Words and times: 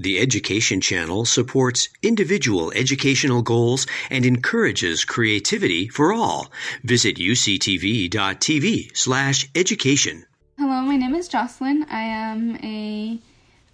The 0.00 0.20
Education 0.20 0.80
Channel 0.80 1.24
supports 1.24 1.88
individual 2.04 2.70
educational 2.70 3.42
goals 3.42 3.84
and 4.10 4.24
encourages 4.24 5.04
creativity 5.04 5.88
for 5.88 6.12
all. 6.12 6.52
Visit 6.84 7.16
uctv.tv 7.16 8.96
slash 8.96 9.48
education. 9.56 10.24
Hello, 10.56 10.82
my 10.82 10.96
name 10.96 11.16
is 11.16 11.26
Jocelyn. 11.26 11.84
I 11.90 12.02
am 12.02 12.56
a 12.62 13.18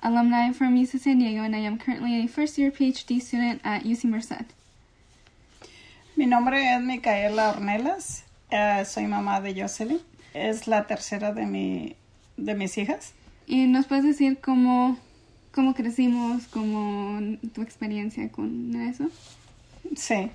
alumni 0.02 0.52
from 0.52 0.78
UC 0.78 1.00
San 1.00 1.18
Diego 1.18 1.42
and 1.42 1.54
I 1.54 1.58
am 1.58 1.78
currently 1.78 2.24
a 2.24 2.26
first 2.26 2.56
year 2.56 2.70
PhD 2.70 3.20
student 3.20 3.60
at 3.62 3.82
UC 3.84 4.04
Merced. 4.04 4.46
Mi 6.16 6.24
nombre 6.24 6.56
es 6.56 6.82
Micaela 6.82 7.52
Ornelas. 7.54 8.22
Uh, 8.50 8.82
soy 8.84 9.04
mamá 9.04 9.42
de 9.42 9.52
Jocelyn. 9.52 10.00
Es 10.34 10.66
la 10.66 10.86
tercera 10.86 11.34
de, 11.34 11.44
mi, 11.44 11.96
de 12.38 12.54
mis 12.54 12.78
hijas. 12.78 13.12
¿Y 13.46 13.66
nos 13.66 13.84
puedes 13.84 14.04
decir 14.04 14.38
cómo 14.40 14.96
cómo 15.54 15.74
crecimos, 15.74 16.48
cómo 16.48 17.20
tu 17.54 17.62
experiencia 17.62 18.30
con 18.30 18.74
eso. 18.74 19.04
Sí. 19.96 20.30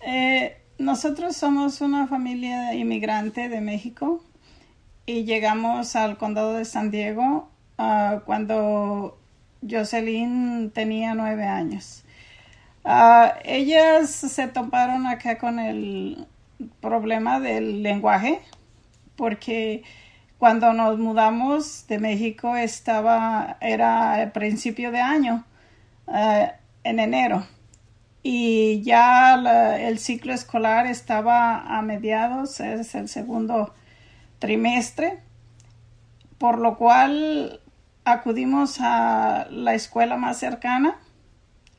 Eh, 0.00 0.56
nosotros 0.78 1.36
somos 1.36 1.80
una 1.80 2.06
familia 2.06 2.74
inmigrante 2.74 3.48
de 3.48 3.60
México 3.60 4.24
y 5.06 5.24
llegamos 5.24 5.94
al 5.96 6.16
condado 6.16 6.54
de 6.54 6.64
San 6.64 6.90
Diego 6.90 7.48
uh, 7.78 8.20
cuando 8.24 9.18
Jocelyn 9.68 10.70
tenía 10.70 11.14
nueve 11.14 11.44
años. 11.44 12.02
Uh, 12.84 13.28
ellas 13.44 14.10
se 14.10 14.48
toparon 14.48 15.06
acá 15.06 15.38
con 15.38 15.58
el 15.58 16.26
problema 16.80 17.40
del 17.40 17.82
lenguaje 17.82 18.40
porque 19.16 19.84
cuando 20.44 20.74
nos 20.74 20.98
mudamos 20.98 21.86
de 21.86 21.98
México 21.98 22.54
estaba, 22.54 23.56
era 23.62 24.22
el 24.22 24.30
principio 24.30 24.92
de 24.92 25.00
año, 25.00 25.42
eh, 26.06 26.52
en 26.82 27.00
enero. 27.00 27.46
Y 28.22 28.82
ya 28.82 29.36
el 29.78 29.98
ciclo 29.98 30.34
escolar 30.34 30.84
estaba 30.84 31.60
a 31.60 31.80
mediados, 31.80 32.60
es 32.60 32.94
el 32.94 33.08
segundo 33.08 33.72
trimestre, 34.38 35.22
por 36.36 36.58
lo 36.58 36.76
cual 36.76 37.62
acudimos 38.04 38.82
a 38.82 39.46
la 39.48 39.72
escuela 39.72 40.18
más 40.18 40.36
cercana, 40.36 40.98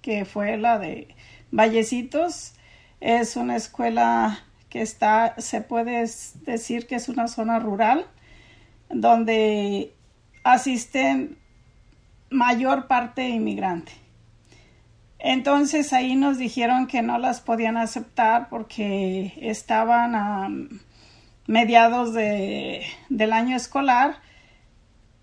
que 0.02 0.26
fue 0.26 0.58
la 0.58 0.80
de 0.80 1.14
Vallecitos. 1.52 2.56
Es 3.00 3.36
una 3.36 3.58
escuela 3.58 4.40
que 4.70 4.82
está, 4.82 5.36
se 5.38 5.62
puede 5.62 6.04
decir 6.48 6.88
que 6.88 6.96
es 6.96 7.10
una 7.10 7.28
zona 7.28 7.60
rural 7.60 8.08
donde 8.90 9.94
asisten 10.44 11.38
mayor 12.30 12.88
parte 12.88 13.30
inmigrante. 13.30 13.92
Entonces 15.20 15.92
ahí 15.94 16.16
nos 16.16 16.38
dijeron 16.38 16.88
que 16.88 17.02
no 17.02 17.18
las 17.18 17.42
podían 17.42 17.78
aceptar 17.78 18.50
porque 18.50 19.34
estaban 19.42 20.16
a 20.16 20.50
mediados 21.48 22.14
de, 22.14 22.86
del 23.10 23.34
año 23.34 23.56
escolar, 23.56 24.18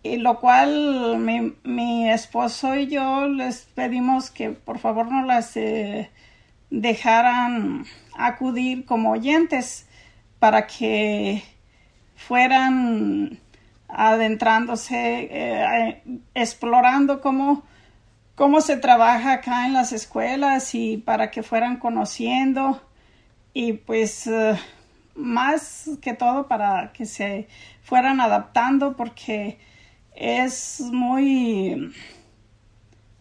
y 0.03 0.17
lo 0.17 0.41
cual 0.41 1.19
mi, 1.65 2.11
esposo 2.11 2.75
y 2.75 2.89
yo 2.89 3.29
les 3.29 3.63
pedimos 3.75 4.31
que 4.31 4.51
por 4.51 4.79
favor 4.81 5.11
no 5.11 5.25
las 5.25 5.57
eh, 5.57 6.11
dejaran 6.71 7.85
acudir 8.17 8.85
como 8.85 9.13
oyentes 9.13 9.87
para 10.41 10.67
que 10.67 11.45
fueran 12.17 13.39
adentrándose, 13.93 15.29
eh, 15.31 16.03
explorando 16.35 17.21
cómo, 17.21 17.63
cómo 18.35 18.63
se 18.63 18.79
trabaja 18.79 19.35
acá 19.35 19.67
en 19.67 19.75
las 19.75 19.93
escuelas 19.93 20.75
y 20.75 20.97
para 20.97 21.31
que 21.31 21.43
fueran 21.43 21.77
conociendo. 21.77 22.83
Y 23.53 23.75
pues 23.75 24.27
eh, 24.27 24.59
más 25.15 25.91
que 26.01 26.15
todo 26.15 26.49
para 26.49 26.93
que 26.93 27.05
se 27.05 27.49
fueran 27.83 28.21
adaptando 28.23 28.97
porque 28.97 29.59
es 30.15 30.81
muy 30.81 31.93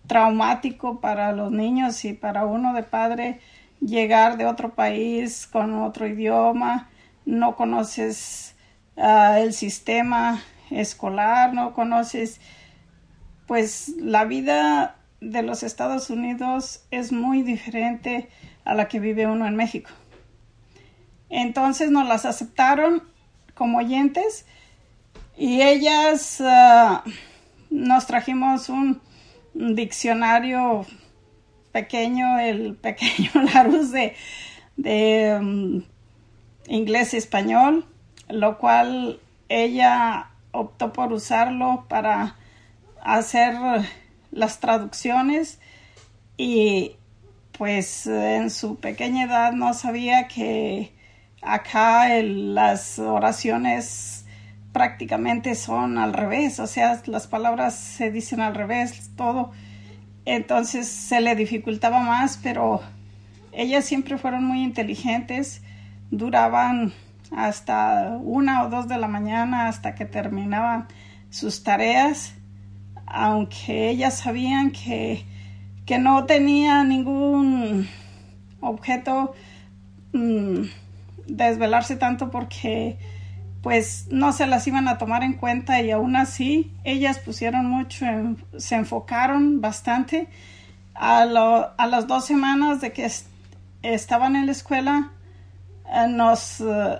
traumático 0.08 1.02
para 1.02 1.34
los 1.34 1.52
niños 1.52 2.06
y 2.06 2.14
para 2.14 2.46
uno 2.46 2.74
de 2.74 2.84
padre 2.84 3.40
llegar 3.82 4.38
de 4.38 4.46
otro 4.46 4.74
país 4.74 5.48
con 5.48 5.74
otro 5.84 6.08
idioma, 6.08 6.90
no 7.26 7.56
conoces 7.56 8.56
ah, 8.96 9.40
el 9.40 9.54
sistema 9.54 10.42
escolar, 10.72 11.54
no 11.54 11.74
conoces, 11.74 12.40
pues 13.48 13.90
la 13.98 14.26
vida 14.26 14.96
de 15.20 15.44
los 15.44 15.64
Estados 15.64 16.10
Unidos 16.10 16.86
es 16.90 17.12
muy 17.12 17.44
diferente 17.44 18.30
a 18.66 18.74
la 18.74 18.88
que 18.88 19.00
vive 19.00 19.28
uno 19.28 19.48
en 19.48 19.56
México. 19.56 19.92
Entonces 21.30 21.92
nos 21.92 22.08
las 22.08 22.26
aceptaron 22.26 23.04
como 23.54 23.78
oyentes 23.78 24.46
y 25.38 25.62
ellas 25.62 26.42
ah, 26.42 27.04
nos 27.70 28.06
trajimos 28.06 28.70
un, 28.70 29.02
diccionario 29.54 30.86
pequeño, 31.74 32.40
el 32.40 32.76
pequeño 32.76 33.32
Larus 33.54 33.92
de, 33.92 34.16
de 34.78 35.38
um, 35.40 35.84
inglés 36.68 37.14
y 37.14 37.18
español, 37.18 37.86
lo 38.30 38.58
cual 38.58 39.20
ella 39.50 40.31
optó 40.52 40.94
por 40.94 41.14
usarlo 41.14 41.86
para 41.88 42.36
hacer 43.02 43.56
las 44.32 44.60
traducciones 44.60 45.60
y 46.38 46.96
pues 47.58 48.08
en 48.08 48.50
su 48.50 48.78
pequeña 48.78 49.26
edad 49.26 49.54
no 49.54 49.74
sabía 49.74 50.28
que 50.28 50.94
acá 51.42 52.10
las 52.24 53.00
oraciones 53.00 54.26
prácticamente 54.72 55.56
son 55.56 55.98
al 55.98 56.14
revés, 56.14 56.60
o 56.60 56.68
sea, 56.68 57.02
las 57.06 57.28
palabras 57.28 57.76
se 57.76 58.10
dicen 58.12 58.40
al 58.40 58.56
revés, 58.56 59.12
todo. 59.16 59.52
Entonces 60.26 60.88
se 60.88 61.20
le 61.20 61.36
dificultaba 61.36 62.00
más, 62.00 62.40
pero 62.42 62.82
ellas 63.52 63.86
siempre 63.86 64.18
fueron 64.18 64.46
muy 64.46 64.64
inteligentes, 64.64 65.62
duraban 66.10 66.94
hasta 67.32 68.18
una 68.22 68.64
o 68.64 68.70
dos 68.70 68.88
de 68.88 68.98
la 68.98 69.08
mañana 69.08 69.68
hasta 69.68 69.96
que 69.96 70.06
terminaban 70.06 70.88
sus 71.30 71.64
tareas, 71.64 72.34
aunque 73.06 73.90
ellas 73.90 74.18
sabían 74.18 74.72
que, 74.72 75.26
que 75.86 75.98
no 75.98 76.26
tenía 76.26 76.84
ningún 76.84 77.88
objeto 78.60 79.34
mm, 80.14 80.62
desvelarse 81.28 81.96
tanto 81.96 82.30
porque 82.30 82.98
pues 83.62 84.08
no 84.10 84.34
se 84.34 84.48
las 84.48 84.68
iban 84.68 84.88
a 84.88 84.98
tomar 84.98 85.24
en 85.24 85.34
cuenta 85.34 85.82
y 85.82 85.92
aún 85.92 86.16
así 86.16 86.74
ellas 86.84 87.20
pusieron 87.20 87.68
mucho, 87.68 88.06
se 88.58 88.76
enfocaron 88.76 89.62
bastante. 89.62 90.28
A, 90.94 91.22
a 91.22 91.88
las 91.88 92.08
dos 92.08 92.26
semanas 92.26 92.82
de 92.82 92.92
que 92.92 93.10
estaban 93.82 94.36
en 94.36 94.48
la 94.48 94.52
escuela, 94.52 95.12
eh, 95.86 96.08
nos 96.08 96.62
eh, 96.62 97.00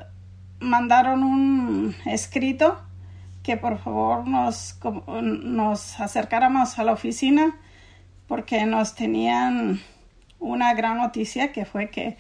mandaron 0.62 1.24
un 1.24 1.96
escrito 2.06 2.82
que 3.44 3.58
por 3.58 3.80
favor 3.80 4.28
nos, 4.28 4.80
nos 5.22 6.00
acercáramos 6.00 6.78
a 6.80 6.84
la 6.84 6.94
oficina 6.94 7.60
porque 8.28 8.66
nos 8.66 8.96
tenían 8.96 9.82
una 10.40 10.74
gran 10.74 10.98
noticia 10.98 11.52
que 11.52 11.66
fue 11.66 11.90
que, 11.90 12.18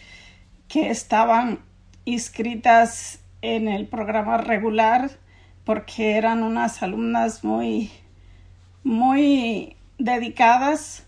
que 0.67 0.89
estaban 0.89 1.59
inscritas 2.05 3.19
en 3.41 3.67
el 3.67 3.87
programa 3.87 4.37
regular 4.37 5.11
porque 5.63 6.17
eran 6.17 6.43
unas 6.43 6.81
alumnas 6.83 7.43
muy 7.43 7.91
muy 8.83 9.75
dedicadas 9.99 11.05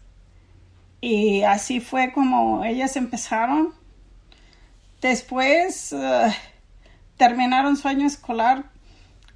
y 1.01 1.41
así 1.41 1.79
fue 1.79 2.13
como 2.13 2.63
ellas 2.63 2.95
empezaron. 2.95 3.73
Después 5.01 5.91
eh, 5.91 6.33
terminaron 7.23 7.77
su 7.77 7.87
año 7.87 8.05
escolar 8.05 8.65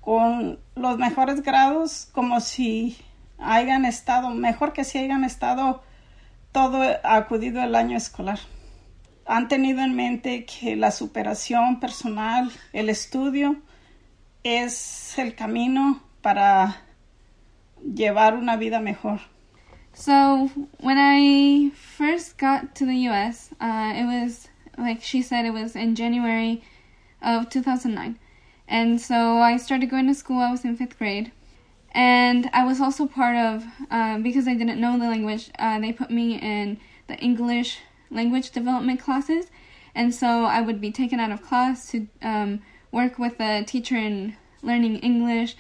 con 0.02 0.60
los 0.76 0.98
mejores 0.98 1.42
grados, 1.42 2.10
como 2.12 2.42
si 2.42 2.98
hayan 3.38 3.86
estado, 3.86 4.32
mejor 4.32 4.74
que 4.74 4.84
si 4.84 4.98
hayan 4.98 5.24
estado 5.24 5.82
todo 6.52 6.84
acudido 7.02 7.64
el 7.64 7.76
año 7.76 7.96
escolar. 7.96 8.40
Han 9.26 9.48
tenido 9.48 9.80
en 9.80 9.96
mente 9.96 10.44
que 10.44 10.76
la 10.76 10.92
superación 10.92 11.80
personal, 11.80 12.52
el 12.74 12.90
estudio, 12.90 13.56
es 14.44 15.18
el 15.18 15.34
camino 15.34 16.04
para 16.22 16.82
llevar 17.82 18.36
una 18.36 18.58
vida 18.58 18.82
mejor. 18.82 19.22
So, 19.94 20.50
when 20.82 20.98
I 20.98 21.72
first 21.98 22.38
got 22.38 22.76
to 22.76 22.86
the 22.86 23.08
US, 23.08 23.54
uh, 23.62 23.94
it 23.96 24.06
was, 24.06 24.50
like 24.78 25.02
she 25.02 25.22
said, 25.22 25.46
it 25.46 25.54
was 25.54 25.78
in 25.78 25.96
January 25.96 26.62
of 27.22 27.50
2009. 27.50 28.20
And 28.68 29.00
so 29.00 29.40
I 29.40 29.58
started 29.58 29.90
going 29.90 30.08
to 30.08 30.14
school, 30.14 30.40
I 30.40 30.52
was 30.52 30.66
in 30.66 30.76
fifth 30.76 30.98
grade. 30.98 31.32
And 31.92 32.50
I 32.54 32.66
was 32.66 32.82
also 32.82 33.08
part 33.08 33.38
of, 33.38 33.66
uh, 33.90 34.20
because 34.20 34.48
I 34.48 34.54
didn't 34.54 34.80
know 34.80 35.00
the 35.00 35.06
language, 35.06 35.50
uh, 35.58 35.80
they 35.80 35.94
put 35.94 36.12
me 36.12 36.40
in 36.40 36.80
the 37.08 37.18
English 37.18 37.80
language 38.12 38.52
development 38.52 39.00
classes. 39.00 39.48
And 39.96 40.14
so 40.14 40.46
I 40.46 40.62
would 40.62 40.80
be 40.80 40.92
taken 40.92 41.20
out 41.20 41.32
of 41.32 41.42
class 41.42 41.90
to 41.92 42.08
um, 42.22 42.62
work 42.92 43.18
with 43.18 43.40
a 43.40 43.64
teacher 43.64 43.96
in 43.96 44.36
learning 44.62 44.98
English. 44.98 45.56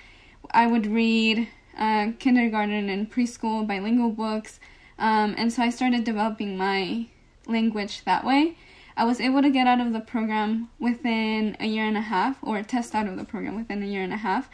I 0.52 0.68
would 0.68 0.86
read 0.86 1.48
uh, 1.78 2.12
kindergarten 2.20 2.90
and 2.90 3.12
preschool 3.12 3.66
bilingual 3.66 4.12
books. 4.12 4.60
Um, 5.00 5.36
and 5.38 5.52
so 5.52 5.64
I 5.64 5.70
started 5.70 6.04
developing 6.04 6.58
my 6.58 7.08
language 7.48 8.04
that 8.06 8.26
way. 8.26 8.58
I 8.98 9.06
was 9.06 9.22
able 9.22 9.42
to 9.42 9.50
get 9.50 9.68
out 9.68 9.80
of 9.80 9.94
the 9.94 10.00
program 10.00 10.70
within 10.80 11.56
a 11.60 11.68
year 11.68 11.86
and 11.86 11.96
a 11.96 12.02
half, 12.02 12.38
or 12.42 12.62
test 12.64 12.96
out 12.96 13.08
of 13.08 13.16
the 13.16 13.24
program 13.24 13.56
within 13.56 13.84
a 13.84 13.86
year 13.86 14.02
and 14.02 14.12
a 14.12 14.18
half. 14.18 14.50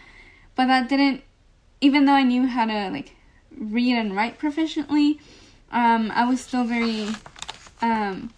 But 0.56 0.68
that 0.68 0.90
didn't 0.90 1.24
even 1.84 2.06
though 2.06 2.14
I 2.14 2.24
knew 2.24 2.48
how 2.48 2.66
to 2.66 2.90
like 2.92 3.16
read 3.58 3.98
and 3.98 4.16
write 4.16 4.40
proficiently, 4.40 5.20
um, 5.72 6.12
I 6.12 6.24
was 6.26 6.40
still 6.40 6.64
very 6.64 7.08
um, 7.82 8.32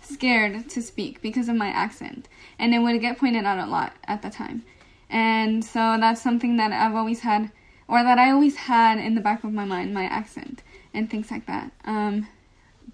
scared 0.00 0.70
to 0.70 0.80
speak 0.80 1.20
because 1.20 1.48
of 1.50 1.56
my 1.56 1.68
accent, 1.68 2.26
and 2.58 2.74
it 2.74 2.78
would 2.78 3.00
get 3.02 3.18
pointed 3.18 3.44
out 3.44 3.58
a 3.58 3.70
lot 3.70 3.92
at 4.04 4.22
the 4.22 4.30
time. 4.30 4.64
And 5.10 5.62
so 5.62 5.96
that's 6.00 6.22
something 6.22 6.56
that 6.56 6.72
I've 6.72 6.94
always 6.94 7.20
had, 7.20 7.50
or 7.86 8.02
that 8.02 8.18
I 8.18 8.30
always 8.30 8.56
had 8.56 8.98
in 8.98 9.14
the 9.14 9.20
back 9.20 9.44
of 9.44 9.52
my 9.52 9.66
mind, 9.66 9.92
my 9.92 10.04
accent 10.04 10.62
and 10.94 11.10
things 11.10 11.30
like 11.30 11.46
that. 11.46 11.70
Um, 11.84 12.28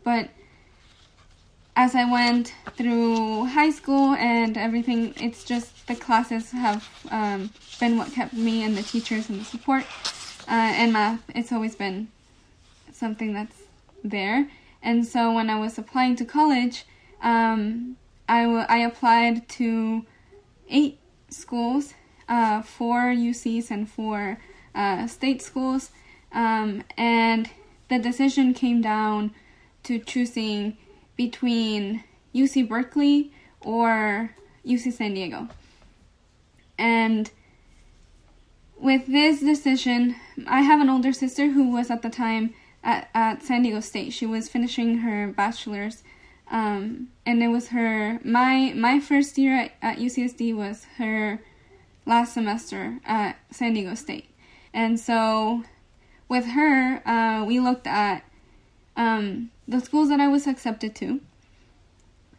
but 0.03 0.31
as 1.81 1.95
I 1.95 2.05
went 2.05 2.53
through 2.77 3.47
high 3.47 3.71
school 3.71 4.13
and 4.13 4.59
everything, 4.59 5.15
it's 5.17 5.45
just 5.45 5.87
the 5.87 5.95
classes 5.95 6.51
have 6.51 6.87
um, 7.11 7.49
been 7.81 7.97
what 7.97 8.13
kept 8.13 8.35
me 8.35 8.65
and 8.65 8.77
the 8.77 8.83
teachers 8.83 9.31
and 9.31 9.41
the 9.41 9.45
support. 9.47 9.85
Uh, 10.47 10.73
and 10.81 10.93
math, 10.93 11.23
it's 11.35 11.53
always 11.53 11.75
been 11.75 12.09
something 12.93 13.33
that's 13.33 13.63
there. 14.05 14.47
And 14.83 15.07
so 15.07 15.33
when 15.33 15.49
I 15.49 15.59
was 15.59 15.79
applying 15.79 16.17
to 16.17 16.25
college, 16.27 16.85
um, 17.23 17.97
I, 18.29 18.43
w- 18.43 18.67
I 18.69 18.81
applied 18.81 19.49
to 19.61 20.05
eight 20.69 20.99
schools, 21.31 21.95
uh, 22.29 22.61
four 22.61 23.05
UCs 23.05 23.71
and 23.71 23.89
four 23.89 24.39
uh, 24.75 25.07
state 25.07 25.41
schools. 25.41 25.93
Um, 26.31 26.85
and 26.99 27.49
the 27.89 27.99
decision 27.99 28.53
came 28.53 28.83
down 28.83 29.33
to 29.85 29.99
choosing 29.99 30.77
between 31.21 32.03
UC 32.35 32.67
Berkeley 32.67 33.31
or 33.61 34.35
UC 34.67 34.91
San 34.91 35.13
Diego. 35.13 35.49
And 36.79 37.31
with 38.79 39.07
this 39.07 39.41
decision, 39.41 40.17
I 40.47 40.63
have 40.63 40.81
an 40.81 40.89
older 40.89 41.13
sister 41.13 41.51
who 41.51 41.71
was 41.71 41.91
at 41.91 42.01
the 42.01 42.09
time 42.09 42.55
at, 42.83 43.11
at 43.13 43.43
San 43.43 43.61
Diego 43.65 43.81
State. 43.81 44.15
She 44.15 44.25
was 44.25 44.49
finishing 44.49 45.01
her 45.01 45.29
bachelor's, 45.29 46.03
um, 46.51 47.09
and 47.27 47.43
it 47.43 47.49
was 47.49 47.69
her 47.69 48.19
my 48.25 48.73
my 48.75 48.99
first 48.99 49.37
year 49.37 49.55
at, 49.55 49.73
at 49.83 49.99
UCSD 49.99 50.57
was 50.57 50.87
her 50.97 51.39
last 52.07 52.33
semester 52.33 52.99
at 53.05 53.37
San 53.51 53.75
Diego 53.75 53.95
State, 53.95 54.31
and 54.73 54.99
so 54.99 55.65
with 56.31 56.47
her, 56.47 57.07
uh, 57.07 57.45
we 57.45 57.61
looked 57.61 57.87
at 57.87 58.25
um, 58.97 59.51
the 59.67 59.81
schools 59.81 60.09
that 60.09 60.21
I 60.21 60.29
was 60.29 60.47
accepted 60.47 60.95
to, 60.97 61.21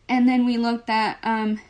and 0.07 0.27
then 0.27 0.45
we 0.45 0.57
looked 0.57 0.89
at 0.89 1.21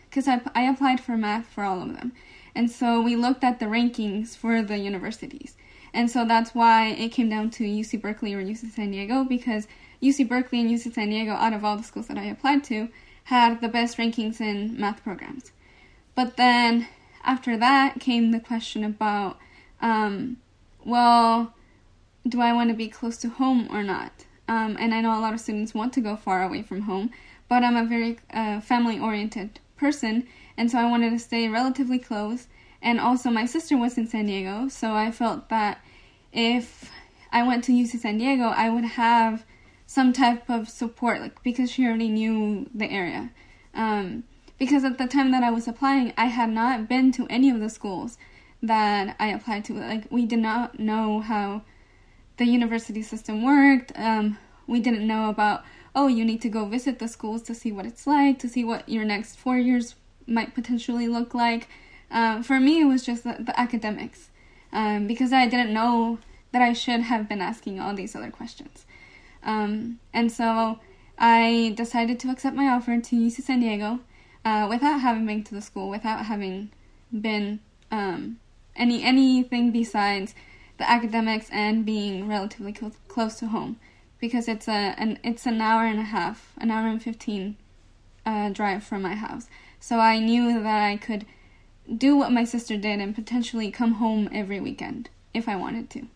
because 0.09 0.27
um, 0.27 0.41
I 0.55 0.63
I 0.63 0.69
applied 0.69 0.99
for 0.99 1.17
math 1.17 1.47
for 1.47 1.63
all 1.63 1.81
of 1.81 1.95
them 1.95 2.13
and 2.55 2.69
so 2.69 3.01
we 3.01 3.15
looked 3.15 3.43
at 3.43 3.59
the 3.59 3.65
rankings 3.65 4.35
for 4.35 4.61
the 4.61 4.77
universities. 4.77 5.55
And 5.93 6.09
so 6.09 6.25
that's 6.25 6.55
why 6.55 6.89
it 6.89 7.09
came 7.09 7.29
down 7.29 7.49
to 7.51 7.63
UC 7.63 8.01
Berkeley 8.01 8.33
or 8.33 8.41
UC 8.41 8.71
San 8.71 8.91
Diego 8.91 9.23
because 9.23 9.67
UC 10.01 10.27
Berkeley 10.27 10.61
and 10.61 10.69
UC 10.69 10.93
San 10.93 11.09
Diego, 11.09 11.31
out 11.31 11.53
of 11.53 11.63
all 11.65 11.77
the 11.77 11.83
schools 11.83 12.07
that 12.07 12.17
I 12.17 12.25
applied 12.25 12.63
to, 12.65 12.89
had 13.25 13.61
the 13.61 13.67
best 13.67 13.97
rankings 13.97 14.41
in 14.41 14.79
math 14.79 15.03
programs. 15.03 15.51
But 16.15 16.37
then 16.37 16.87
after 17.23 17.57
that 17.57 17.99
came 17.99 18.31
the 18.31 18.39
question 18.39 18.83
about, 18.83 19.37
um, 19.81 20.37
well, 20.83 21.53
do 22.27 22.41
I 22.41 22.53
want 22.53 22.69
to 22.69 22.75
be 22.75 22.87
close 22.87 23.17
to 23.17 23.29
home 23.29 23.67
or 23.69 23.83
not? 23.83 24.25
Um, 24.47 24.77
and 24.79 24.93
I 24.93 25.01
know 25.01 25.17
a 25.17 25.21
lot 25.21 25.33
of 25.33 25.39
students 25.39 25.73
want 25.73 25.93
to 25.93 26.01
go 26.01 26.15
far 26.15 26.43
away 26.43 26.61
from 26.61 26.81
home, 26.81 27.11
but 27.47 27.63
I'm 27.63 27.75
a 27.75 27.85
very 27.85 28.19
uh, 28.33 28.61
family 28.61 28.99
oriented 28.99 29.59
person, 29.77 30.27
and 30.57 30.69
so 30.69 30.77
I 30.77 30.89
wanted 30.89 31.11
to 31.11 31.19
stay 31.19 31.47
relatively 31.47 31.99
close. 31.99 32.47
And 32.81 32.99
also, 32.99 33.29
my 33.29 33.45
sister 33.45 33.77
was 33.77 33.97
in 33.97 34.07
San 34.07 34.25
Diego, 34.25 34.67
so 34.67 34.93
I 34.93 35.11
felt 35.11 35.49
that 35.49 35.83
if 36.33 36.91
I 37.31 37.43
went 37.43 37.63
to 37.65 37.71
UC 37.71 37.99
San 37.99 38.17
Diego, 38.17 38.45
I 38.45 38.69
would 38.69 38.83
have 38.83 39.45
some 39.85 40.13
type 40.13 40.49
of 40.49 40.69
support, 40.69 41.21
like 41.21 41.43
because 41.43 41.71
she 41.71 41.85
already 41.85 42.09
knew 42.09 42.69
the 42.73 42.89
area. 42.89 43.31
Um, 43.73 44.23
because 44.57 44.83
at 44.83 44.97
the 44.97 45.07
time 45.07 45.31
that 45.31 45.43
I 45.43 45.51
was 45.51 45.67
applying, 45.67 46.13
I 46.17 46.25
had 46.25 46.49
not 46.49 46.87
been 46.87 47.11
to 47.13 47.27
any 47.29 47.49
of 47.49 47.59
the 47.59 47.69
schools 47.69 48.17
that 48.61 49.15
I 49.19 49.27
applied 49.27 49.65
to. 49.65 49.73
Like 49.73 50.05
we 50.11 50.25
did 50.25 50.39
not 50.39 50.79
know 50.79 51.19
how 51.19 51.63
the 52.37 52.45
university 52.45 53.01
system 53.01 53.43
worked. 53.43 53.91
Um, 53.95 54.37
we 54.67 54.79
didn't 54.79 55.05
know 55.05 55.29
about 55.29 55.63
oh, 55.93 56.07
you 56.07 56.23
need 56.23 56.41
to 56.41 56.49
go 56.49 56.65
visit 56.65 56.99
the 56.99 57.07
schools 57.07 57.41
to 57.43 57.53
see 57.53 57.71
what 57.71 57.85
it's 57.85 58.07
like, 58.07 58.39
to 58.39 58.47
see 58.47 58.63
what 58.63 58.87
your 58.87 59.03
next 59.03 59.35
four 59.35 59.57
years 59.57 59.95
might 60.25 60.55
potentially 60.55 61.07
look 61.07 61.33
like. 61.33 61.67
Um, 62.09 62.43
for 62.43 62.59
me, 62.59 62.81
it 62.81 62.85
was 62.85 63.05
just 63.05 63.23
the, 63.23 63.35
the 63.39 63.57
academics 63.59 64.29
um, 64.71 65.07
because 65.07 65.33
I 65.33 65.47
didn't 65.47 65.73
know 65.73 66.19
that 66.51 66.61
I 66.61 66.73
should 66.73 67.01
have 67.01 67.27
been 67.27 67.41
asking 67.41 67.79
all 67.79 67.93
these 67.93 68.15
other 68.15 68.31
questions. 68.31 68.85
Um, 69.43 69.99
and 70.13 70.31
so 70.31 70.79
I 71.17 71.73
decided 71.75 72.19
to 72.21 72.29
accept 72.29 72.55
my 72.55 72.67
offer 72.67 72.99
to 72.99 73.15
UC 73.15 73.41
San 73.41 73.59
Diego 73.59 73.99
uh, 74.43 74.67
without 74.69 74.99
having 74.99 75.25
been 75.25 75.43
to 75.45 75.55
the 75.55 75.61
school, 75.61 75.89
without 75.89 76.25
having 76.25 76.71
been 77.11 77.59
um, 77.89 78.39
any 78.75 79.03
anything 79.03 79.71
besides 79.71 80.33
the 80.81 80.89
academics 80.89 81.47
and 81.51 81.85
being 81.85 82.27
relatively 82.27 82.73
close, 82.73 82.93
close 83.07 83.35
to 83.39 83.47
home, 83.47 83.77
because 84.19 84.47
it's 84.47 84.67
a 84.67 84.95
an 84.97 85.19
it's 85.23 85.45
an 85.45 85.61
hour 85.61 85.85
and 85.85 85.99
a 85.99 86.03
half, 86.03 86.53
an 86.57 86.71
hour 86.71 86.87
and 86.87 87.01
fifteen 87.01 87.55
uh, 88.25 88.49
drive 88.49 88.83
from 88.83 89.01
my 89.01 89.15
house. 89.15 89.47
So 89.79 89.99
I 89.99 90.19
knew 90.19 90.61
that 90.61 90.83
I 90.83 90.97
could 90.97 91.25
do 91.97 92.15
what 92.15 92.31
my 92.31 92.43
sister 92.43 92.77
did 92.77 92.99
and 92.99 93.15
potentially 93.15 93.71
come 93.71 93.93
home 93.93 94.29
every 94.31 94.59
weekend 94.59 95.09
if 95.33 95.47
I 95.47 95.55
wanted 95.55 95.89
to. 95.91 96.07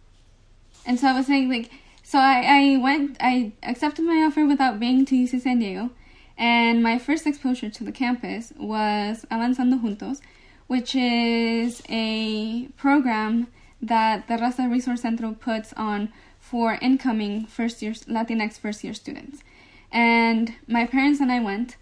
And 0.85 0.99
so 0.99 1.07
I 1.07 1.13
was 1.13 1.25
saying, 1.25 1.49
like, 1.49 1.71
so 2.03 2.19
I, 2.19 2.43
I 2.47 2.77
went, 2.77 3.17
I 3.19 3.53
accepted 3.63 4.05
my 4.05 4.23
offer 4.27 4.45
without 4.45 4.79
being 4.79 5.05
to 5.05 5.15
UC 5.15 5.41
San 5.41 5.59
Diego. 5.59 5.89
And 6.37 6.83
my 6.83 6.99
first 6.99 7.25
exposure 7.25 7.69
to 7.69 7.83
the 7.83 7.91
campus 7.91 8.53
was 8.57 9.25
Avanzando 9.31 9.81
Juntos, 9.81 10.21
which 10.67 10.95
is 10.95 11.81
a 11.89 12.67
program 12.77 13.47
that 13.81 14.27
the 14.27 14.35
Raza 14.35 14.71
Resource 14.71 15.01
Center 15.01 15.31
puts 15.31 15.73
on 15.73 16.11
for 16.39 16.77
incoming 16.81 17.45
first 17.45 17.81
year 17.81 17.93
Latinx 17.93 18.59
first 18.59 18.83
year 18.83 18.93
students. 18.93 19.43
And 19.91 20.55
my 20.67 20.85
parents 20.85 21.19
and 21.19 21.31
I 21.31 21.39
went, 21.39 21.77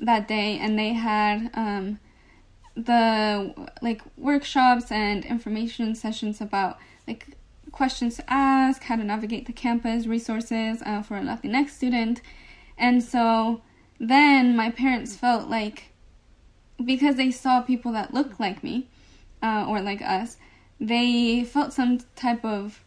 that 0.00 0.26
day 0.26 0.58
and 0.58 0.78
they 0.78 0.94
had 0.94 1.50
um, 1.54 1.98
the 2.74 3.54
like 3.82 4.02
workshops 4.16 4.90
and 4.90 5.24
information 5.24 5.94
sessions 5.94 6.40
about 6.40 6.78
like 7.06 7.36
questions 7.72 8.16
to 8.16 8.24
ask, 8.32 8.82
how 8.84 8.96
to 8.96 9.04
navigate 9.04 9.46
the 9.46 9.52
campus, 9.52 10.06
resources 10.06 10.82
uh, 10.84 11.02
for 11.02 11.16
a 11.16 11.20
Latinx 11.20 11.70
student. 11.70 12.20
And 12.78 13.02
so 13.02 13.62
then 13.98 14.56
my 14.56 14.70
parents 14.70 15.14
felt 15.14 15.48
like 15.48 15.92
because 16.82 17.16
they 17.16 17.30
saw 17.30 17.60
people 17.60 17.92
that 17.92 18.14
looked 18.14 18.40
like 18.40 18.64
me 18.64 18.88
uh, 19.42 19.66
or 19.68 19.80
like 19.80 20.00
us, 20.00 20.38
they 20.80 21.44
felt 21.44 21.72
some 21.72 21.98
type 22.16 22.44
of 22.44 22.82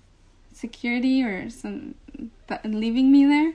security 0.51 1.23
or 1.23 1.49
some 1.49 1.95
leaving 2.65 3.11
me 3.11 3.25
there. 3.25 3.53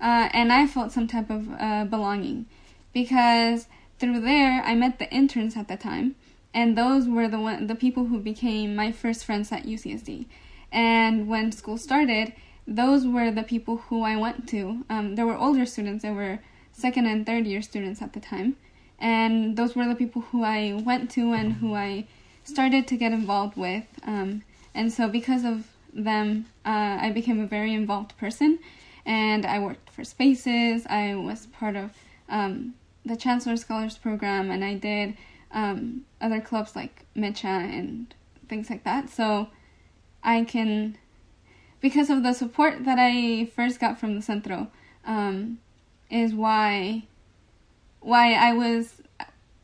Uh, 0.00 0.28
and 0.32 0.52
I 0.52 0.66
felt 0.66 0.92
some 0.92 1.06
type 1.06 1.28
of 1.28 1.48
uh, 1.58 1.84
belonging 1.84 2.46
because 2.92 3.66
through 3.98 4.20
there 4.20 4.62
I 4.62 4.74
met 4.74 4.98
the 4.98 5.12
interns 5.12 5.56
at 5.56 5.68
the 5.68 5.76
time, 5.76 6.16
and 6.54 6.76
those 6.76 7.06
were 7.06 7.28
the 7.28 7.38
one 7.38 7.66
the 7.66 7.74
people 7.74 8.06
who 8.06 8.18
became 8.18 8.74
my 8.74 8.92
first 8.92 9.24
friends 9.24 9.52
at 9.52 9.64
UCSD. 9.64 10.26
And 10.72 11.28
when 11.28 11.52
school 11.52 11.76
started, 11.76 12.32
those 12.66 13.06
were 13.06 13.30
the 13.30 13.42
people 13.42 13.78
who 13.88 14.02
I 14.02 14.16
went 14.16 14.48
to. 14.50 14.84
Um, 14.88 15.16
there 15.16 15.26
were 15.26 15.36
older 15.36 15.66
students, 15.66 16.02
there 16.02 16.14
were 16.14 16.38
second 16.72 17.06
and 17.06 17.26
third 17.26 17.46
year 17.46 17.60
students 17.60 18.00
at 18.00 18.14
the 18.14 18.20
time, 18.20 18.56
and 18.98 19.56
those 19.56 19.76
were 19.76 19.86
the 19.86 19.94
people 19.94 20.22
who 20.22 20.44
I 20.44 20.80
went 20.82 21.10
to 21.10 21.32
and 21.32 21.54
who 21.54 21.74
I 21.74 22.06
started 22.44 22.86
to 22.88 22.96
get 22.96 23.12
involved 23.12 23.56
with. 23.56 23.84
Um, 24.04 24.42
and 24.74 24.92
so, 24.92 25.08
because 25.08 25.44
of 25.44 25.66
them, 25.92 26.46
uh, 26.64 26.98
I 27.00 27.10
became 27.10 27.40
a 27.40 27.46
very 27.46 27.74
involved 27.74 28.16
person, 28.16 28.58
and 29.04 29.44
I 29.44 29.58
worked 29.58 29.90
for 29.90 30.04
Spaces. 30.04 30.86
I 30.86 31.14
was 31.14 31.46
part 31.46 31.76
of 31.76 31.90
um, 32.28 32.74
the 33.04 33.16
Chancellor 33.16 33.56
Scholars 33.56 33.98
Program, 33.98 34.50
and 34.50 34.64
I 34.64 34.74
did 34.74 35.16
um, 35.52 36.04
other 36.20 36.40
clubs 36.40 36.76
like 36.76 37.04
Mecha 37.16 37.44
and 37.44 38.14
things 38.48 38.70
like 38.70 38.84
that. 38.84 39.10
So 39.10 39.48
I 40.22 40.44
can, 40.44 40.98
because 41.80 42.10
of 42.10 42.22
the 42.22 42.32
support 42.32 42.84
that 42.84 42.98
I 42.98 43.46
first 43.56 43.80
got 43.80 43.98
from 43.98 44.14
the 44.14 44.22
Centro, 44.22 44.68
um, 45.04 45.58
is 46.10 46.34
why 46.34 47.04
why 48.00 48.32
I 48.32 48.52
was 48.54 49.02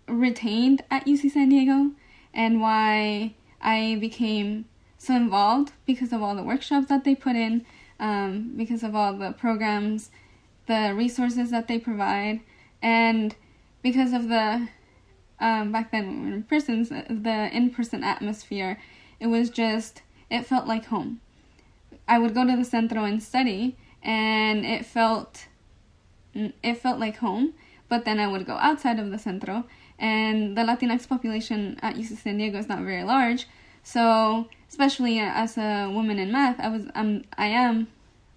retained 0.06 0.82
at 0.90 1.06
UC 1.06 1.30
San 1.30 1.48
Diego 1.48 1.92
and 2.36 2.60
why 2.60 3.34
I 3.60 3.96
became 4.00 4.66
so 4.98 5.16
involved 5.16 5.72
because 5.86 6.12
of 6.12 6.22
all 6.22 6.36
the 6.36 6.42
workshops 6.44 6.86
that 6.88 7.02
they 7.02 7.16
put 7.16 7.34
in, 7.34 7.66
um, 7.98 8.52
because 8.56 8.84
of 8.84 8.94
all 8.94 9.12
the 9.14 9.32
programs, 9.32 10.10
the 10.68 10.92
resources 10.94 11.50
that 11.50 11.66
they 11.66 11.78
provide, 11.78 12.40
and 12.80 13.34
because 13.82 14.12
of 14.12 14.28
the 14.28 14.68
um, 15.38 15.72
back 15.72 15.90
then 15.90 16.32
in 16.32 16.42
prisons, 16.44 16.88
the 16.88 17.50
in-person 17.52 18.02
atmosphere. 18.02 18.78
It 19.20 19.26
was 19.26 19.50
just 19.50 20.02
it 20.30 20.46
felt 20.46 20.66
like 20.66 20.86
home. 20.86 21.20
I 22.08 22.18
would 22.18 22.34
go 22.34 22.46
to 22.46 22.56
the 22.56 22.64
centro 22.64 23.04
and 23.04 23.22
study, 23.22 23.76
and 24.02 24.64
it 24.64 24.84
felt 24.86 25.46
it 26.34 26.78
felt 26.78 26.98
like 26.98 27.16
home. 27.18 27.54
But 27.88 28.04
then 28.04 28.18
I 28.18 28.26
would 28.26 28.46
go 28.46 28.54
outside 28.54 28.98
of 28.98 29.10
the 29.10 29.18
centro, 29.18 29.64
and 29.98 30.56
the 30.56 30.62
Latinx 30.62 31.08
population 31.08 31.78
at 31.82 31.96
UC 31.96 32.18
San 32.18 32.38
Diego 32.38 32.58
is 32.58 32.68
not 32.68 32.80
very 32.80 33.02
large. 33.02 33.46
So, 33.82 34.48
especially 34.68 35.18
as 35.18 35.56
a 35.56 35.88
woman 35.92 36.18
in 36.18 36.32
math, 36.32 36.58
I 36.60 36.68
was 36.68 36.82
um, 36.94 37.24
I 37.38 37.46
am, 37.46 37.88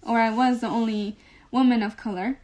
or 0.02 0.18
I 0.18 0.30
was 0.30 0.60
the 0.60 0.68
only 0.68 1.16
woman 1.50 1.82
of 1.82 1.96
color. 1.96 2.38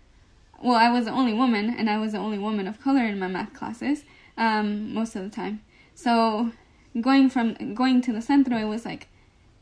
Well, 0.62 0.75
I 0.75 0.90
was 0.90 1.04
the 1.04 1.12
only 1.12 1.32
woman, 1.32 1.75
and 1.76 1.88
I 1.88 1.99
was 1.99 2.12
the 2.12 2.18
only 2.18 2.38
woman 2.38 2.66
of 2.66 2.80
color 2.80 3.04
in 3.04 3.18
my 3.18 3.28
math 3.28 3.52
classes 3.52 4.04
um, 4.37 4.92
most 4.92 5.14
of 5.14 5.23
the 5.23 5.30
time. 5.30 5.62
So, 5.94 6.52
going 7.00 7.30
from 7.30 7.75
going 7.75 8.02
to 8.02 8.12
the 8.12 8.23
centro, 8.23 8.56
it 8.56 8.64
was 8.64 8.85
like 8.85 9.08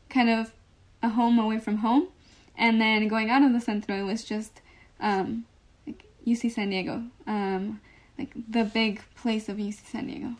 kind 0.09 0.29
of 0.29 0.53
a 1.03 1.09
home 1.09 1.37
away 1.37 1.59
from 1.59 1.77
home, 1.77 2.07
and 2.57 2.81
then 2.81 3.07
going 3.07 3.29
out 3.29 3.43
of 3.43 3.53
the 3.53 3.61
centro, 3.61 3.95
it 3.95 4.03
was 4.03 4.23
just 4.23 4.61
um, 4.99 5.45
UC 6.25 6.51
San 6.51 6.69
Diego, 6.69 7.03
um, 7.27 7.79
like 8.17 8.33
the 8.51 8.63
big 8.63 9.01
place 9.21 9.51
of 9.51 9.57
UC 9.57 9.85
San 9.91 10.07
Diego. 10.07 10.35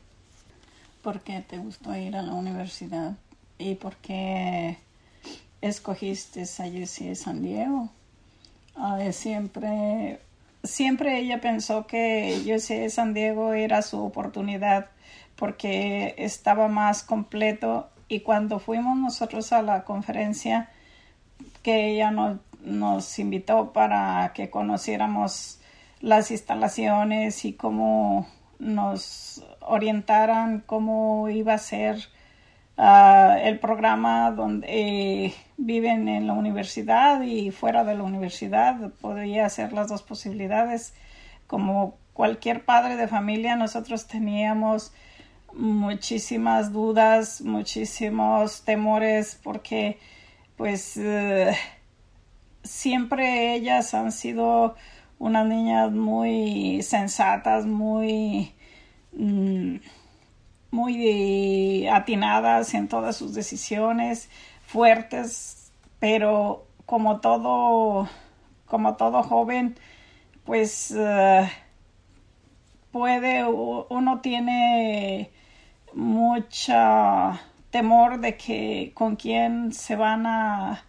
¿Por 1.02 1.22
qué 1.22 1.42
te 1.42 1.58
gustó 1.58 1.96
ir 1.96 2.16
a 2.16 2.22
la 2.22 2.34
universidad? 2.34 3.14
¿Y 3.58 3.76
por 3.76 3.96
qué 3.98 4.78
escogiste 5.62 6.42
a 6.42 6.66
UC 6.66 7.16
San 7.16 7.42
Diego? 7.42 7.90
Siempre, 9.12 10.20
siempre 10.64 11.20
ella 11.20 11.40
pensó 11.42 11.88
que 11.88 12.42
UC 12.46 12.90
San 12.90 13.14
Diego 13.14 13.54
era 13.54 13.82
su 13.82 14.04
oportunidad 14.04 14.90
porque 15.36 16.16
estaba 16.18 16.68
más 16.68 17.04
completo 17.04 17.90
y 18.08 18.22
cuando 18.22 18.60
fuimos 18.60 18.98
nosotros 18.98 19.52
a 19.54 19.62
la 19.62 19.84
conferencia 19.84 20.70
que 21.64 21.92
ella 21.92 22.12
nos, 22.12 22.40
nos 22.64 23.20
invitó 23.20 23.74
para 23.74 24.32
que 24.34 24.50
conociéramos 24.50 25.60
las 26.06 26.30
instalaciones 26.30 27.46
y 27.46 27.54
cómo 27.54 28.28
nos 28.60 29.44
orientaran 29.60 30.60
cómo 30.64 31.30
iba 31.30 31.56
a 31.56 31.58
ser 31.58 31.98
uh, 32.78 33.34
el 33.42 33.58
programa 33.58 34.30
donde 34.30 34.68
eh, 34.70 35.34
viven 35.58 36.08
en 36.08 36.28
la 36.28 36.34
universidad 36.34 37.24
y 37.24 37.50
fuera 37.50 37.84
de 37.84 37.96
la 37.96 38.04
universidad. 38.04 38.92
Podría 39.02 39.50
ser 39.50 39.74
las 39.74 39.88
dos 39.88 40.04
posibilidades. 40.04 40.94
Como 41.48 41.98
cualquier 42.14 42.66
padre 42.66 42.98
de 42.98 43.08
familia, 43.08 43.56
nosotros 43.56 44.06
teníamos 44.06 44.94
muchísimas 45.54 46.72
dudas, 46.72 47.42
muchísimos 47.42 48.64
temores 48.64 49.40
porque 49.44 49.98
pues 50.56 50.98
uh, 50.98 51.52
siempre 52.62 53.56
ellas 53.56 53.96
han 53.96 54.12
sido 54.12 54.76
unas 55.20 55.46
niñas 55.48 55.92
muy 55.92 56.82
sensatas, 56.82 57.66
muy, 57.66 58.54
mm, 59.14 59.78
muy 60.72 61.88
atinadas 61.88 62.74
en 62.74 62.88
todas 62.88 63.16
sus 63.16 63.34
decisiones, 63.34 64.30
fuertes, 64.66 65.72
pero 66.00 66.68
como 66.86 67.20
todo, 67.20 68.10
como 68.66 68.96
todo 68.96 69.24
joven, 69.24 69.76
pues 70.44 70.92
uh, 70.92 71.46
puede, 72.92 73.46
uno 73.46 74.22
tiene 74.22 75.32
mucha 75.94 77.42
temor 77.72 78.20
de 78.20 78.38
que 78.38 78.92
con 78.94 79.16
quién 79.16 79.74
se 79.74 79.96
van 79.96 80.26
a 80.28 80.84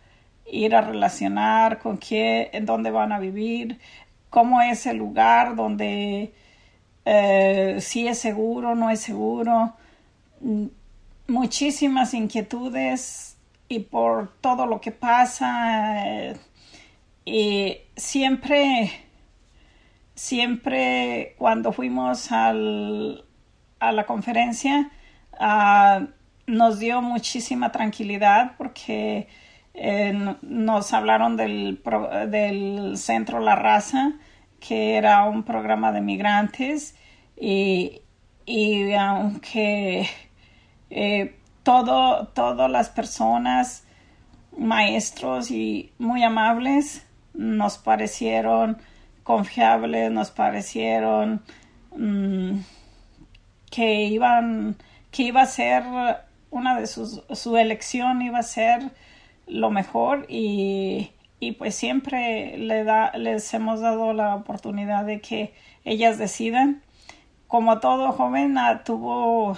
ir 0.45 0.75
a 0.77 0.83
relacionar, 0.83 1.79
con 1.79 1.97
quién, 1.97 2.49
en 2.53 2.67
dónde 2.67 2.91
van 2.91 3.13
a 3.13 3.19
vivir, 3.19 3.81
cómo 4.37 4.61
es 4.61 4.85
el 4.85 4.99
lugar 4.99 5.57
donde 5.57 6.35
eh, 7.07 7.77
si 7.81 8.07
es 8.07 8.19
seguro, 8.19 8.75
no 8.75 8.91
es 8.91 9.01
seguro, 9.01 9.73
muchísimas 11.27 12.13
inquietudes 12.13 13.39
y 13.67 13.79
por 13.79 14.37
todo 14.43 14.67
lo 14.67 14.79
que 14.79 14.93
pasa 14.93 16.07
eh, 16.07 16.37
y 17.25 17.79
siempre 17.97 18.93
siempre 20.15 21.35
cuando 21.39 21.73
fuimos 21.73 22.31
al, 22.31 23.25
a 23.81 23.91
la 23.91 24.05
conferencia 24.05 24.91
uh, 25.41 26.07
nos 26.47 26.79
dio 26.79 27.01
muchísima 27.01 27.73
tranquilidad 27.73 28.53
porque 28.59 29.29
eh, 29.73 30.37
nos 30.43 30.93
hablaron 30.93 31.39
del, 31.39 31.83
del 32.29 32.99
centro 32.99 33.41
La 33.41 33.57
Raza 33.57 34.13
que 34.67 34.97
era 34.97 35.25
un 35.25 35.43
programa 35.45 35.93
de 35.93 36.01
migrantes 36.01 36.97
y, 37.37 38.03
y 38.45 38.93
aunque 38.95 40.09
eh, 40.91 41.37
todo, 41.63 42.29
todas 42.29 42.71
las 42.71 42.89
personas, 42.89 43.85
maestros 44.57 45.51
y 45.51 45.93
muy 45.99 46.23
amables, 46.23 47.07
nos 47.35 47.79
parecieron 47.79 48.79
confiables, 49.23 50.11
nos 50.11 50.31
parecieron 50.31 51.43
mm, 51.97 52.59
que 53.71 54.05
iban, 54.05 54.77
que 55.11 55.25
iba 55.25 55.43
a 55.43 55.47
ser 55.47 55.85
una 56.51 56.79
de 56.81 56.87
sus, 56.87 57.23
su 57.33 57.57
elección 57.57 58.23
iba 58.23 58.39
a 58.39 58.43
ser 58.43 58.93
lo 59.47 59.71
mejor 59.71 60.27
y, 60.29 61.11
y 61.41 61.53
pues 61.53 61.75
siempre 61.75 62.57
le 62.59 62.85
da, 62.85 63.13
les 63.17 63.53
hemos 63.55 63.81
dado 63.81 64.13
la 64.13 64.35
oportunidad 64.35 65.05
de 65.05 65.21
que 65.21 65.55
ellas 65.85 66.19
decidan. 66.19 66.83
Como 67.47 67.81
todo 67.81 68.13
joven 68.13 68.59
ah, 68.59 68.83
tuvo 68.85 69.57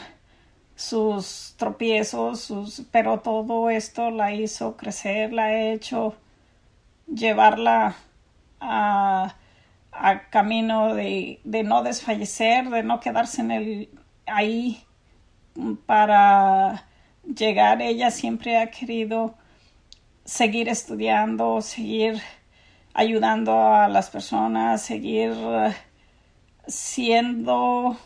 sus 0.75 1.55
tropiezos, 1.57 2.41
sus, 2.41 2.83
pero 2.93 3.21
todo 3.21 3.71
esto 3.71 4.11
la 4.11 4.33
hizo 4.35 4.77
crecer, 4.77 5.33
la 5.33 5.45
ha 5.45 5.73
hecho 5.73 6.17
llevarla 7.07 7.97
a, 8.61 9.35
a 9.93 10.31
camino 10.31 10.95
de, 10.95 11.41
de, 11.45 11.63
no 11.65 11.83
desfallecer, 11.83 12.69
de 12.71 12.83
no 12.83 13.01
quedarse 13.01 13.41
en 13.43 13.51
el, 13.51 13.89
ahí 14.27 14.85
para 15.87 16.85
llegar. 17.23 17.83
Ella 17.83 18.11
siempre 18.11 18.59
ha 18.59 18.71
querido 18.71 19.35
seguir 20.29 20.69
estudiando, 20.69 21.63
seguir 21.63 22.21
ayudando 22.93 23.59
a 23.67 23.89
las 23.89 24.11
personas, 24.11 24.83
seguir 24.83 25.33
eh, 25.33 25.75
siendo 26.67 27.97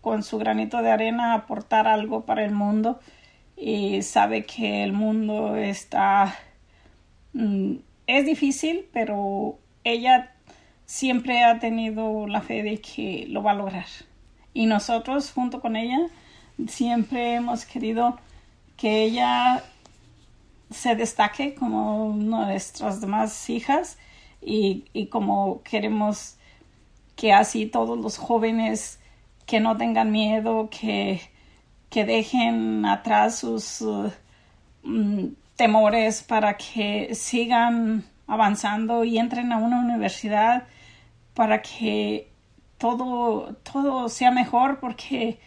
con 0.00 0.24
su 0.24 0.38
granito 0.38 0.82
de 0.82 0.90
arena 0.90 1.34
aportar 1.34 1.86
algo 1.86 2.26
para 2.26 2.44
el 2.44 2.50
mundo. 2.50 2.98
Y 3.56 4.02
sabe 4.02 4.44
que 4.44 4.82
el 4.82 4.92
mundo 4.92 5.54
está 5.54 6.34
mm, 7.32 7.76
es 8.08 8.26
difícil 8.26 8.88
pero 8.92 9.56
ella 9.84 10.32
siempre 10.84 11.44
ha 11.44 11.60
tenido 11.60 12.26
la 12.26 12.40
fe 12.40 12.64
de 12.64 12.80
que 12.80 13.26
lo 13.28 13.44
va 13.44 13.52
a 13.52 13.54
lograr. 13.54 13.86
Y 14.52 14.66
nosotros 14.66 15.30
junto 15.30 15.60
con 15.60 15.76
ella 15.76 16.08
siempre 16.66 17.34
hemos 17.34 17.64
querido 17.66 18.18
que 18.76 19.04
ella 19.04 19.62
se 20.72 20.94
destaque 20.96 21.54
como 21.54 22.14
nuestras 22.16 23.00
demás 23.00 23.48
hijas 23.50 23.98
y, 24.40 24.84
y, 24.92 25.06
como 25.06 25.62
queremos 25.62 26.36
que 27.16 27.32
así 27.32 27.66
todos 27.66 27.98
los 27.98 28.18
jóvenes 28.18 28.98
que 29.46 29.60
no 29.60 29.76
tengan 29.76 30.10
miedo, 30.10 30.68
que, 30.70 31.20
que 31.90 32.04
dejen 32.04 32.84
atrás 32.86 33.38
sus 33.38 33.80
uh, 33.82 34.10
mm, 34.82 35.26
temores 35.56 36.22
para 36.22 36.56
que 36.56 37.14
sigan 37.14 38.04
avanzando 38.26 39.04
y 39.04 39.18
entren 39.18 39.52
a 39.52 39.58
una 39.58 39.80
universidad 39.80 40.66
para 41.34 41.62
que 41.62 42.30
todo, 42.78 43.54
todo 43.62 44.08
sea 44.08 44.30
mejor 44.30 44.80
porque 44.80 45.38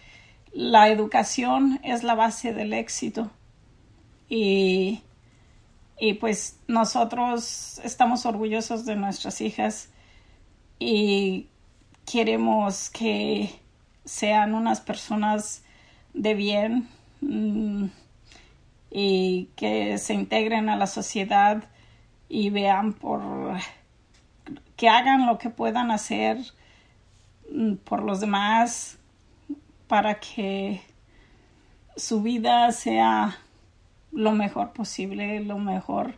la 0.54 0.90
educación 0.90 1.80
es 1.84 2.04
la 2.04 2.16
base 2.16 2.54
del 2.54 2.74
éxito. 2.74 3.30
Y, 4.30 5.02
y 5.98 6.14
pues 6.16 6.60
nosotros 6.68 7.80
estamos 7.84 8.26
orgullosos 8.26 8.86
de 8.86 8.96
nuestras 8.96 9.42
hijas 9.42 9.90
y 10.80 11.48
queremos 12.06 12.90
que 12.90 13.50
sean 14.04 14.54
unas 14.54 14.82
personas 14.82 15.64
de 16.14 16.34
bien 16.34 16.90
mm, 17.22 17.86
y 18.92 19.50
que 19.56 19.98
se 19.98 20.14
integren 20.14 20.70
a 20.70 20.76
la 20.76 20.88
sociedad 20.88 21.64
y 22.30 22.50
vean 22.50 22.94
por 22.94 23.22
que 24.76 24.90
hagan 24.90 25.26
lo 25.26 25.38
que 25.38 25.50
puedan 25.50 25.92
hacer 25.92 26.38
mm, 27.52 27.76
por 27.76 28.04
los 28.04 28.20
demás 28.20 28.98
para 29.88 30.20
que 30.20 30.82
su 31.96 32.22
vida 32.22 32.72
sea 32.72 33.38
lo 34.16 34.32
mejor 34.32 34.72
posible, 34.72 35.42
lo 35.42 35.60
mejor 35.60 36.18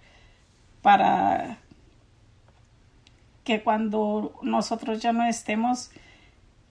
para 0.81 1.57
que 3.43 3.63
cuando 3.63 4.35
nosotros 4.43 5.01
ya 5.01 5.13
no 5.13 5.25
estemos, 5.25 5.89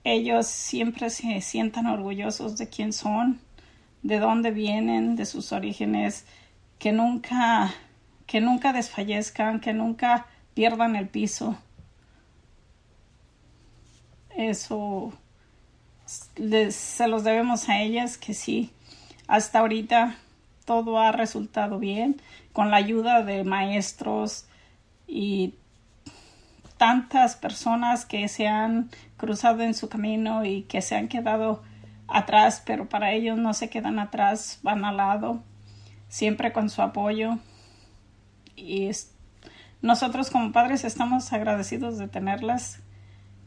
ellos 0.03 0.47
siempre 0.47 1.09
se 1.09 1.41
sientan 1.41 1.85
orgullosos 1.87 2.57
de 2.57 2.69
quién 2.69 2.93
son, 2.93 3.41
de 4.03 4.19
dónde 4.19 4.51
vienen, 4.51 5.15
de 5.17 5.25
sus 5.25 5.51
orígenes, 5.51 6.25
que 6.79 6.93
nunca, 6.93 7.73
que 8.25 8.39
nunca 8.39 8.71
desfallezcan, 8.71 9.59
que 9.59 9.73
nunca 9.73 10.27
pierdan 10.53 10.95
el 10.95 11.09
piso. 11.09 11.57
Eso 14.29 15.11
se 16.05 17.07
los 17.07 17.23
debemos 17.25 17.67
a 17.67 17.81
ellas 17.81 18.17
que 18.17 18.33
sí, 18.33 18.71
hasta 19.27 19.59
ahorita 19.59 20.15
todo 20.67 20.99
ha 20.99 21.13
resultado 21.13 21.79
bien 21.79 22.21
con 22.51 22.69
la 22.71 22.77
ayuda 22.77 23.23
de 23.23 23.45
maestros 23.45 24.47
y 25.07 25.55
tantas 26.75 27.37
personas 27.37 28.05
que 28.05 28.27
se 28.27 28.47
han 28.49 28.89
cruzado 29.15 29.61
en 29.63 29.73
su 29.73 29.87
camino 29.87 30.43
y 30.43 30.63
que 30.63 30.81
se 30.81 30.97
han 30.97 31.07
quedado 31.07 31.63
atrás, 32.09 32.61
pero 32.65 32.89
para 32.89 33.13
ellos 33.13 33.37
no 33.37 33.53
se 33.53 33.69
quedan 33.69 33.97
atrás, 33.97 34.59
van 34.61 34.83
al 34.83 34.97
lado, 34.97 35.41
siempre 36.09 36.51
con 36.51 36.69
su 36.69 36.81
apoyo. 36.81 37.39
Y 38.57 38.91
nosotros 39.81 40.29
como 40.29 40.51
padres 40.51 40.83
estamos 40.83 41.31
agradecidos 41.31 41.97
de 41.97 42.09
tenerlas 42.09 42.81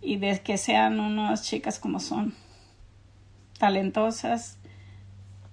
y 0.00 0.17
de 0.17 0.41
que 0.41 0.57
sean 0.57 1.00
unas 1.00 1.43
chicas 1.43 1.79
como 1.79 2.00
son, 2.00 2.35
talentosas, 3.59 4.57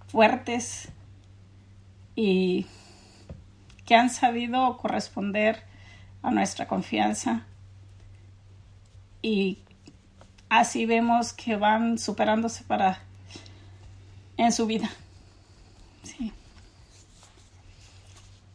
fuertes 0.08 0.94
y 2.18 2.66
que 3.86 3.96
han 3.96 4.10
sabido 4.10 4.76
corresponder 4.78 5.64
a 6.24 6.32
nuestra 6.32 6.68
confianza 6.68 7.46
y 9.22 9.60
así 10.50 10.86
vemos 10.86 11.32
que 11.32 11.56
van 11.56 12.00
superándose 12.00 12.64
para 12.64 13.00
en 14.36 14.52
su 14.52 14.66
vida. 14.66 14.90
Sí. 16.04 16.32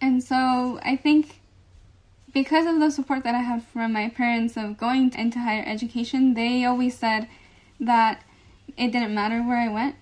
And 0.01 0.23
so 0.23 0.81
I 0.83 0.97
think 0.97 1.37
because 2.35 2.67
of 2.67 2.81
the 2.81 2.91
support 2.91 3.23
that 3.23 3.37
I 3.37 3.43
had 3.43 3.63
from 3.63 3.93
my 3.93 4.09
parents 4.09 4.57
of 4.57 4.77
going 4.77 5.13
into 5.17 5.39
higher 5.39 5.65
education, 5.65 6.35
they 6.35 6.65
always 6.65 6.99
said 6.99 7.29
that 7.79 8.23
it 8.77 8.91
didn't 8.91 9.15
matter 9.15 9.41
where 9.41 9.59
I 9.59 9.69
went. 9.69 9.95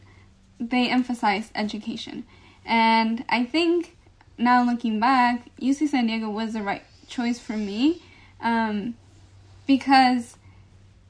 They 0.59 0.89
emphasized 0.89 1.51
education. 1.55 2.25
And 2.65 3.25
I 3.29 3.45
think 3.45 3.97
now 4.39 4.65
looking 4.65 5.01
back, 5.01 5.49
UC 5.61 5.89
San 5.89 6.07
Diego 6.07 6.31
was 6.31 6.53
the 6.53 6.63
right 6.63 6.83
choice 7.09 7.39
for 7.39 7.57
me 7.57 8.03
um, 8.41 8.95
because 9.67 10.37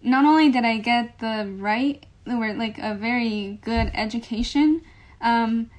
not 0.02 0.24
only 0.24 0.50
did 0.50 0.64
I 0.64 0.78
get 0.78 1.18
the 1.18 1.50
right, 1.58 2.04
or 2.26 2.52
like 2.54 2.78
a 2.78 2.94
very 2.94 3.58
good 3.62 3.90
education, 3.94 4.82
um, 5.20 5.70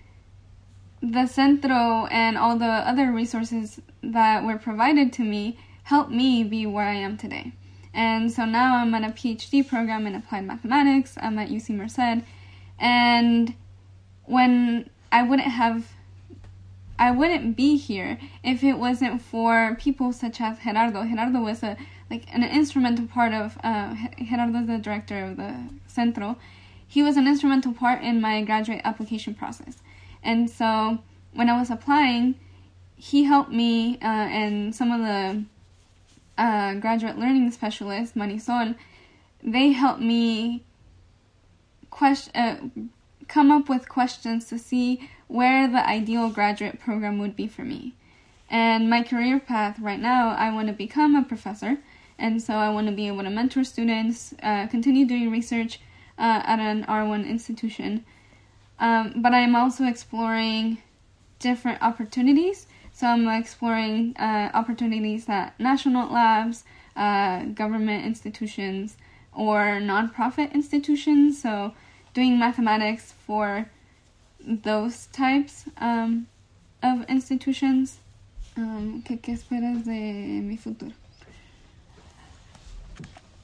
the 1.01 1.25
Centro 1.25 2.05
and 2.07 2.37
all 2.37 2.57
the 2.57 2.65
other 2.65 3.11
resources 3.11 3.79
that 4.03 4.43
were 4.43 4.57
provided 4.57 5.11
to 5.13 5.23
me 5.23 5.57
helped 5.83 6.11
me 6.11 6.43
be 6.43 6.65
where 6.65 6.85
I 6.85 6.95
am 6.95 7.17
today. 7.17 7.53
And 7.93 8.31
so 8.31 8.45
now 8.45 8.77
I'm 8.77 8.93
at 8.93 9.03
a 9.03 9.13
PhD 9.13 9.67
program 9.67 10.07
in 10.07 10.15
applied 10.15 10.45
mathematics. 10.45 11.17
I'm 11.19 11.37
at 11.39 11.49
UC 11.49 11.75
Merced. 11.75 12.23
And 12.79 13.53
when 14.25 14.89
I 15.11 15.23
wouldn't 15.23 15.47
have, 15.47 15.87
I 16.97 17.11
wouldn't 17.11 17.55
be 17.55 17.77
here 17.77 18.19
if 18.43 18.63
it 18.63 18.77
wasn't 18.77 19.21
for 19.21 19.75
people 19.79 20.13
such 20.13 20.39
as 20.41 20.59
Gerardo. 20.59 21.03
Gerardo 21.03 21.41
was 21.41 21.63
a 21.63 21.77
like 22.11 22.25
an 22.33 22.43
instrumental 22.43 23.07
part 23.07 23.33
of 23.33 23.57
uh, 23.63 23.95
Gerardo, 24.21 24.65
the 24.65 24.77
director 24.77 25.23
of 25.23 25.37
the 25.37 25.55
Centro, 25.87 26.37
he 26.87 27.01
was 27.01 27.15
an 27.15 27.25
instrumental 27.25 27.73
part 27.73 28.03
in 28.03 28.19
my 28.19 28.43
graduate 28.43 28.81
application 28.83 29.33
process. 29.33 29.77
And 30.21 30.49
so 30.49 30.99
when 31.33 31.49
I 31.49 31.57
was 31.57 31.69
applying, 31.69 32.35
he 32.97 33.23
helped 33.23 33.51
me 33.51 33.95
uh, 34.01 34.27
and 34.41 34.75
some 34.75 34.91
of 34.91 34.99
the 34.99 35.45
uh, 36.37 36.73
graduate 36.75 37.17
learning 37.17 37.49
specialists, 37.51 38.15
Marisol, 38.15 38.75
they 39.41 39.71
helped 39.71 40.01
me 40.01 40.65
question, 41.89 42.35
uh, 42.35 42.55
come 43.31 43.49
up 43.49 43.69
with 43.69 43.87
questions 43.87 44.45
to 44.49 44.59
see 44.59 45.09
where 45.27 45.65
the 45.65 45.87
ideal 45.87 46.29
graduate 46.29 46.79
program 46.79 47.17
would 47.17 47.35
be 47.35 47.47
for 47.47 47.63
me. 47.63 47.93
And 48.49 48.89
my 48.89 49.01
career 49.03 49.39
path 49.39 49.79
right 49.79 49.99
now, 49.99 50.35
I 50.37 50.53
want 50.53 50.67
to 50.67 50.73
become 50.73 51.15
a 51.15 51.23
professor 51.23 51.77
and 52.19 52.41
so 52.41 52.53
I 52.53 52.69
want 52.69 52.87
to 52.87 52.93
be 52.93 53.07
able 53.07 53.23
to 53.23 53.29
mentor 53.29 53.63
students, 53.63 54.35
uh, 54.43 54.67
continue 54.67 55.05
doing 55.07 55.31
research 55.31 55.79
uh, 56.19 56.43
at 56.45 56.59
an 56.59 56.83
R1 56.83 57.27
institution. 57.27 58.05
Um, 58.79 59.13
but 59.17 59.33
I'm 59.33 59.55
also 59.55 59.85
exploring 59.85 60.77
different 61.39 61.81
opportunities. 61.81 62.67
So 62.91 63.07
I'm 63.07 63.27
exploring 63.29 64.15
uh, 64.17 64.51
opportunities 64.53 65.29
at 65.29 65.57
national 65.57 66.11
labs, 66.13 66.65
uh, 66.97 67.45
government 67.45 68.05
institutions, 68.05 68.97
or 69.33 69.79
nonprofit 69.79 70.53
institutions. 70.53 71.41
So 71.41 71.73
doing 72.13 72.37
mathematics 72.37 73.13
for 73.25 73.67
those 74.39 75.07
types 75.07 75.65
um, 75.77 76.27
of 76.83 77.05
institutions. 77.09 77.99
Um, 78.57 79.01
¿qué, 79.03 79.19
¿Qué 79.19 79.33
esperas 79.33 79.85
de 79.85 80.41
mi 80.41 80.57
futuro? 80.57 80.93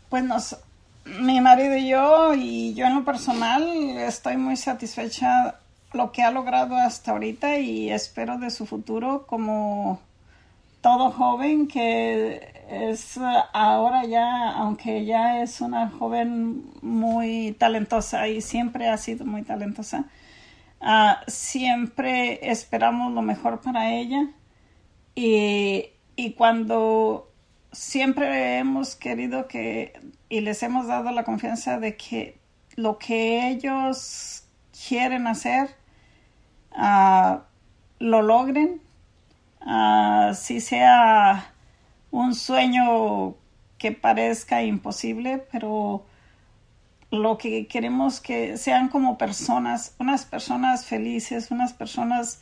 pues 0.10 0.24
nos, 0.24 0.58
mi 1.06 1.42
marido 1.42 1.76
y 1.76 1.90
yo, 1.90 2.34
y 2.34 2.74
yo 2.74 2.86
en 2.86 2.96
lo 2.96 3.06
personal, 3.06 3.64
estoy 3.98 4.38
muy 4.38 4.56
satisfecha 4.56 5.60
lo 5.94 6.12
que 6.12 6.22
ha 6.22 6.32
logrado 6.32 6.76
hasta 6.76 7.12
ahorita 7.12 7.60
y 7.60 7.90
espero 7.90 8.38
de 8.38 8.50
su 8.50 8.66
futuro 8.66 9.26
como 9.26 10.02
todo 10.82 11.12
joven 11.12 11.68
que 11.68 12.57
es 12.70 13.18
ahora 13.54 14.06
ya, 14.06 14.52
aunque 14.52 15.06
ya 15.06 15.42
es 15.42 15.62
una 15.62 15.90
joven 15.90 16.66
muy 16.82 17.56
talentosa 17.58 18.28
y 18.28 18.42
siempre 18.42 18.90
ha 18.90 18.98
sido 18.98 19.26
muy 19.26 19.44
talentosa, 19.44 20.06
uh, 20.82 21.16
siempre 21.28 22.50
esperamos 22.50 23.14
lo 23.14 23.22
mejor 23.22 23.62
para 23.62 23.94
ella. 23.94 24.28
Y, 25.16 25.86
y 26.16 26.34
cuando 26.34 27.32
siempre 27.72 28.58
hemos 28.60 28.96
querido 28.96 29.48
que 29.48 29.94
y 30.30 30.42
les 30.42 30.62
hemos 30.64 30.88
dado 30.88 31.12
la 31.12 31.24
confianza 31.24 31.80
de 31.80 31.96
que 31.96 32.38
lo 32.76 32.98
que 32.98 33.48
ellos 33.50 34.44
quieren 34.88 35.28
hacer 35.28 35.70
uh, 36.72 37.40
lo 38.00 38.22
logren, 38.22 38.82
uh, 39.66 40.34
si 40.34 40.60
sea 40.60 41.54
un 42.18 42.36
sueño 42.36 43.36
que 43.78 43.92
parezca 43.92 44.64
imposible, 44.64 45.46
pero 45.52 46.06
lo 47.12 47.38
que 47.38 47.68
queremos 47.68 48.20
que 48.20 48.58
sean 48.58 48.90
como 48.90 49.18
personas, 49.18 49.96
unas 50.00 50.26
personas 50.26 50.86
felices, 50.86 51.52
unas 51.52 51.74
personas 51.74 52.42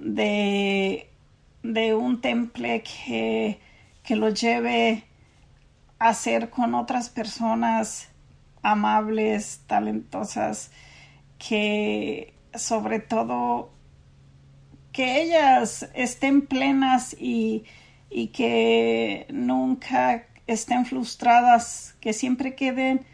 de, 0.00 1.10
de 1.62 1.94
un 1.94 2.20
temple 2.20 2.82
que 2.82 3.60
que 4.02 4.16
lo 4.16 4.28
lleve 4.28 5.04
a 5.98 6.14
ser 6.14 6.50
con 6.50 6.74
otras 6.74 7.08
personas 7.08 8.08
amables, 8.62 9.62
talentosas, 9.66 10.70
que 11.38 12.34
sobre 12.54 13.00
todo 13.00 13.70
que 14.92 15.22
ellas 15.22 15.88
estén 15.94 16.46
plenas 16.46 17.16
y, 17.18 17.64
y 18.12 18.28
que 18.28 19.26
nunca 19.30 20.26
estén 20.46 20.84
frustradas, 20.86 21.94
que 22.00 22.12
siempre 22.12 22.54
queden 22.54 23.06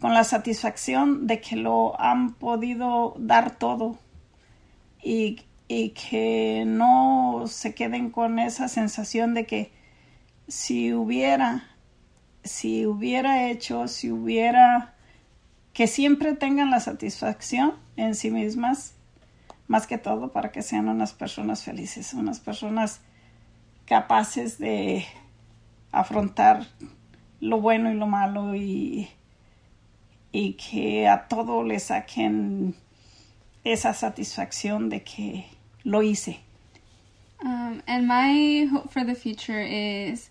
con 0.00 0.14
la 0.14 0.24
satisfacción 0.24 1.26
de 1.26 1.40
que 1.40 1.56
lo 1.56 2.00
han 2.00 2.34
podido 2.34 3.14
dar 3.18 3.56
todo 3.58 3.98
y 5.02 5.40
y 5.68 5.90
que 5.90 6.64
no 6.66 7.44
se 7.46 7.74
queden 7.74 8.10
con 8.10 8.38
esa 8.38 8.68
sensación 8.68 9.34
de 9.34 9.46
que 9.46 9.72
si 10.48 10.92
hubiera, 10.92 11.64
si 12.44 12.86
hubiera 12.86 13.48
hecho, 13.48 13.88
si 13.88 14.12
hubiera, 14.12 14.94
que 15.72 15.88
siempre 15.88 16.34
tengan 16.34 16.70
la 16.70 16.80
satisfacción 16.80 17.74
en 17.96 18.14
sí 18.14 18.30
mismas, 18.30 18.94
más 19.66 19.88
que 19.88 19.98
todo 19.98 20.32
para 20.32 20.52
que 20.52 20.62
sean 20.62 20.88
unas 20.88 21.12
personas 21.12 21.64
felices, 21.64 22.14
unas 22.14 22.38
personas 22.38 23.00
capaces 23.86 24.58
de 24.58 25.06
afrontar 25.92 26.66
lo 27.40 27.60
bueno 27.60 27.90
y 27.90 27.94
lo 27.94 28.06
malo 28.06 28.54
y, 28.54 29.08
y 30.32 30.54
que 30.54 31.06
a 31.06 31.28
todo 31.28 31.62
le 31.62 31.78
saquen 31.78 32.74
esa 33.64 33.94
satisfacción 33.94 34.88
de 34.88 35.02
que 35.02 35.46
lo 35.84 36.02
hice. 36.02 36.40
Um, 37.44 37.82
and 37.86 38.06
my 38.08 38.66
hope 38.72 38.90
for 38.90 39.04
the 39.04 39.14
future 39.14 39.60
is, 39.60 40.30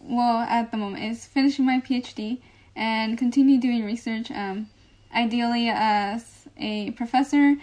well, 0.00 0.38
at 0.38 0.70
the 0.70 0.76
moment, 0.76 1.04
is 1.04 1.26
finishing 1.26 1.66
my 1.66 1.80
PhD 1.80 2.38
and 2.74 3.18
continue 3.18 3.60
doing 3.60 3.84
research. 3.84 4.30
Um, 4.30 4.68
ideally, 5.14 5.68
as 5.68 6.48
a 6.56 6.92
professor, 6.92 7.56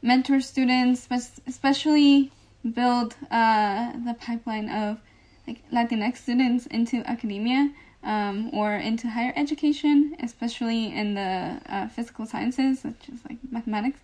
mentor 0.00 0.40
students, 0.40 1.06
especially 1.46 2.32
build 2.70 3.16
uh, 3.30 3.92
the 4.04 4.14
pipeline 4.14 4.68
of 4.68 5.00
like 5.46 5.62
Latinx 5.72 6.18
students 6.18 6.66
into 6.66 6.98
academia 7.08 7.72
um, 8.04 8.50
or 8.52 8.74
into 8.74 9.08
higher 9.08 9.32
education, 9.36 10.16
especially 10.20 10.94
in 10.94 11.14
the 11.14 11.60
uh, 11.68 11.88
physical 11.88 12.26
sciences, 12.26 12.80
such 12.80 13.08
as 13.12 13.18
like 13.28 13.38
mathematics 13.50 14.00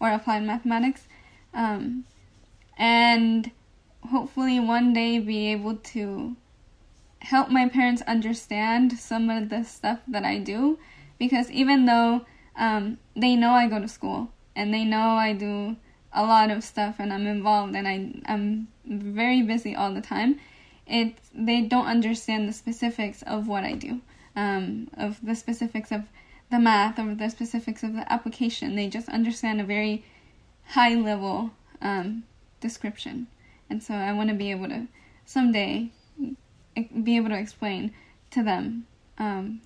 or 0.00 0.10
applied 0.10 0.42
mathematics, 0.42 1.08
um, 1.54 2.04
and 2.76 3.50
hopefully 4.10 4.60
one 4.60 4.92
day 4.92 5.18
be 5.18 5.50
able 5.50 5.76
to 5.76 6.36
help 7.20 7.48
my 7.48 7.68
parents 7.68 8.02
understand 8.02 8.92
some 8.98 9.30
of 9.30 9.48
the 9.48 9.64
stuff 9.64 10.00
that 10.06 10.24
I 10.24 10.38
do, 10.38 10.78
because 11.18 11.50
even 11.50 11.86
though 11.86 12.26
um, 12.56 12.98
they 13.16 13.34
know 13.34 13.50
I 13.50 13.68
go 13.68 13.80
to 13.80 13.88
school 13.88 14.30
and 14.54 14.72
they 14.72 14.84
know 14.84 15.10
I 15.10 15.32
do 15.32 15.76
a 16.12 16.22
lot 16.22 16.50
of 16.50 16.64
stuff 16.64 16.96
and 16.98 17.12
I'm 17.12 17.26
involved 17.26 17.74
and 17.74 17.86
I 17.86 18.12
I'm 18.26 18.68
very 18.84 19.42
busy 19.42 19.74
all 19.74 19.92
the 19.92 20.00
time. 20.00 20.40
It 20.86 21.16
they 21.34 21.62
don't 21.62 21.86
understand 21.86 22.48
the 22.48 22.52
specifics 22.52 23.22
of 23.22 23.48
what 23.48 23.64
I 23.64 23.72
do, 23.72 24.00
um, 24.34 24.88
of 24.96 25.18
the 25.24 25.34
specifics 25.34 25.90
of 25.90 26.04
the 26.50 26.58
math 26.58 26.98
or 26.98 27.14
the 27.14 27.28
specifics 27.28 27.82
of 27.82 27.94
the 27.94 28.10
application. 28.12 28.76
They 28.76 28.88
just 28.88 29.08
understand 29.08 29.60
a 29.60 29.64
very 29.64 30.04
high 30.64 30.94
level 30.94 31.50
um, 31.82 32.24
description, 32.60 33.26
and 33.68 33.82
so 33.82 33.94
I 33.94 34.12
want 34.12 34.30
to 34.30 34.36
be 34.36 34.50
able 34.50 34.68
to 34.68 34.86
someday 35.24 35.90
be 37.02 37.16
able 37.16 37.30
to 37.30 37.38
explain 37.38 37.92
to 38.30 38.42
them 38.42 38.86
um, 39.18 39.60